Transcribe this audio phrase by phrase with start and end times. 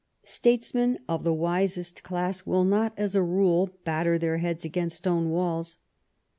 [0.25, 5.29] Statesmen of the wisest class will not, as a rule, batter their heads against stone
[5.29, 5.77] walls.